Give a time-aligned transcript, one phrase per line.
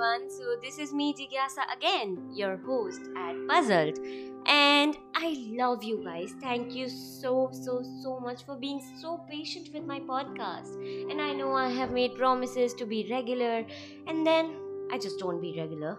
[0.00, 0.30] everyone.
[0.30, 3.98] So, this is me, Jigyasa, again, your host at Puzzled.
[4.46, 6.32] And I love you guys.
[6.40, 10.74] Thank you so, so, so much for being so patient with my podcast.
[11.10, 13.64] And I know I have made promises to be regular,
[14.06, 14.56] and then
[14.90, 15.98] I just don't be regular.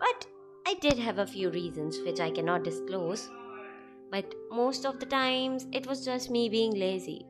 [0.00, 0.26] But
[0.66, 3.30] I did have a few reasons which I cannot disclose.
[4.10, 7.26] But most of the times, it was just me being lazy.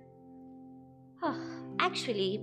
[1.79, 2.41] Actually,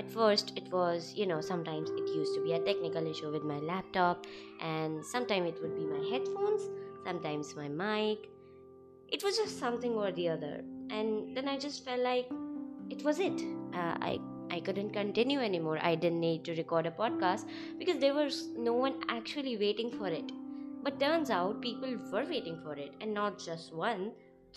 [0.00, 3.44] at first it was you know sometimes it used to be a technical issue with
[3.44, 4.26] my laptop
[4.60, 6.68] and sometimes it would be my headphones
[7.04, 8.28] sometimes my mic.
[9.08, 12.28] It was just something or the other and then i just felt like
[12.90, 13.42] it was it.
[13.74, 14.18] Uh, i
[14.50, 15.78] i couldn't continue anymore.
[15.90, 17.46] I didn't need to record a podcast
[17.78, 20.32] because there was no one actually waiting for it.
[20.82, 24.10] But turns out people were waiting for it and not just one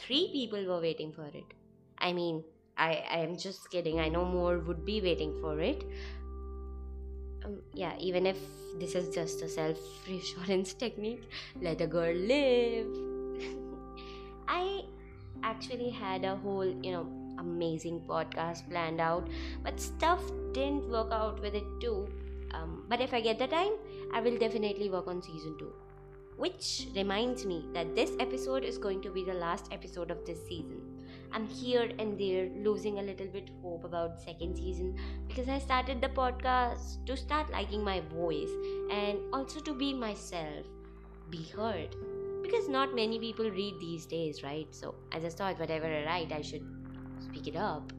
[0.04, 1.56] three people were waiting for it.
[1.98, 2.44] I mean
[2.78, 4.00] I, I am just kidding.
[4.00, 5.84] I know more would be waiting for it.
[7.46, 8.38] Um, yeah, even if
[8.80, 11.24] this is just a self reassurance technique,
[11.62, 12.88] let a girl live.
[14.48, 14.84] I
[15.44, 17.08] actually had a whole, you know,
[17.40, 19.28] amazing podcast planned out,
[19.64, 20.22] but stuff
[20.54, 22.08] didn't work out with it too.
[22.54, 23.74] Um, but if I get the time,
[24.14, 25.74] I will definitely work on season 2.
[26.38, 30.40] Which reminds me that this episode is going to be the last episode of this
[30.48, 30.93] season.
[31.34, 34.96] I'm here and there losing a little bit hope about second season
[35.28, 38.52] because I started the podcast to start liking my voice
[38.92, 40.68] and also to be myself,
[41.30, 41.96] be heard.
[42.44, 44.68] Because not many people read these days, right?
[44.72, 46.66] So I just thought whatever I write, I should
[47.20, 47.92] speak it up.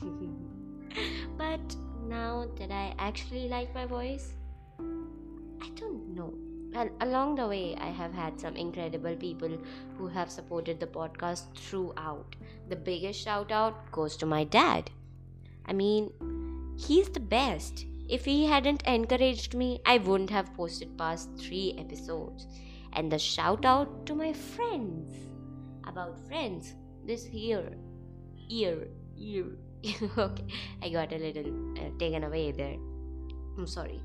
[1.36, 1.76] but
[2.08, 4.32] now that I actually like my voice,
[4.80, 6.34] I don't know
[6.76, 9.56] and along the way, I have had some incredible people
[9.96, 12.36] who have supported the podcast throughout.
[12.68, 14.90] The biggest shout out goes to my dad.
[15.64, 16.12] I mean,
[16.76, 17.86] he's the best.
[18.10, 22.46] If he hadn't encouraged me, I wouldn't have posted past three episodes.
[22.92, 25.08] And the shout out to my friends.
[25.86, 26.74] About friends,
[27.06, 27.72] this year,
[28.36, 29.46] year, year.
[30.18, 30.44] okay,
[30.82, 32.76] I got a little uh, taken away there.
[33.56, 34.02] I'm sorry.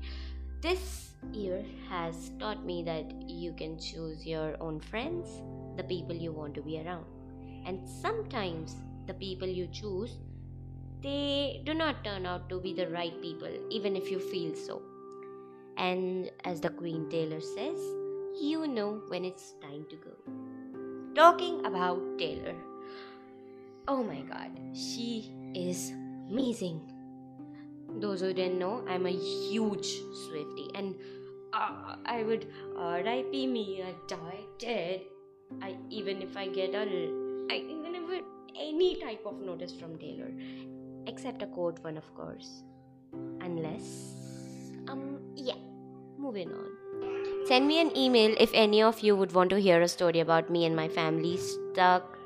[0.62, 5.42] This year has taught me that you can choose your own friends,
[5.76, 7.04] the people you want to be around.
[7.66, 8.76] And sometimes
[9.08, 10.18] the people you choose,
[11.02, 14.80] they do not turn out to be the right people, even if you feel so.
[15.78, 17.80] And as the Queen Taylor says,
[18.40, 20.12] you know when it's time to go.
[21.16, 22.54] Talking about Taylor.
[23.88, 25.90] Oh my god, she is
[26.30, 26.91] amazing
[28.00, 30.94] those who didn't know, I'm a huge Swifty, and
[31.52, 35.02] uh, I would RIP me, I die dead.
[35.60, 36.84] I even if I get a,
[37.50, 38.24] I even if
[38.58, 40.32] any type of notice from Taylor,
[41.06, 42.62] except a court one, of course,
[43.40, 44.14] unless
[44.88, 45.60] um yeah,
[46.18, 47.46] moving on.
[47.46, 50.48] Send me an email if any of you would want to hear a story about
[50.48, 52.18] me and my family stuck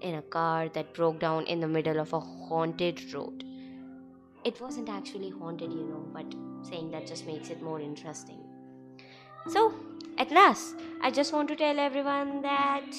[0.00, 3.44] in a car that broke down in the middle of a haunted road
[4.44, 6.26] it wasn't actually haunted, you know, but
[6.68, 8.38] saying that just makes it more interesting.
[9.48, 9.74] So,
[10.18, 12.94] at last, I just want to tell everyone that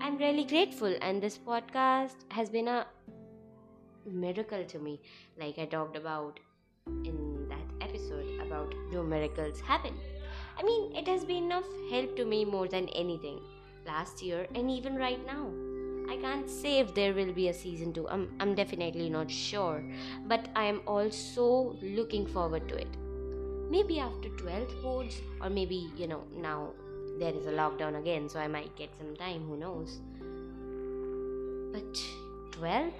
[0.00, 2.86] I'm really grateful, and this podcast has been a
[4.06, 5.00] miracle to me,
[5.38, 6.40] like I talked about
[6.86, 9.94] in that episode about do miracles happen.
[10.58, 13.40] I mean, it has been of help to me more than anything
[13.86, 15.69] last year and even right now.
[16.10, 18.08] I can't say if there will be a season 2.
[18.08, 19.84] I'm, I'm definitely not sure.
[20.26, 22.88] But I am also looking forward to it.
[23.70, 26.70] Maybe after 12th boards, or maybe, you know, now
[27.20, 30.00] there is a lockdown again, so I might get some time, who knows.
[31.72, 31.94] But
[32.58, 32.90] 12th?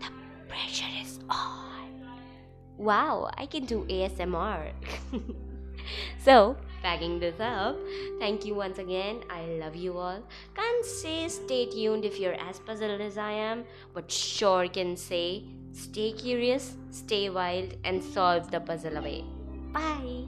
[0.00, 0.08] The
[0.48, 2.08] pressure is on.
[2.76, 4.72] Wow, I can do ASMR.
[6.24, 7.76] so, packing this up.
[8.18, 9.20] Thank you once again.
[9.30, 10.22] I love you all.
[10.54, 13.64] Can't say stay tuned if you're as puzzled as I am,
[13.94, 19.24] but sure can say stay curious, stay wild, and solve the puzzle away.
[19.72, 20.24] Bye.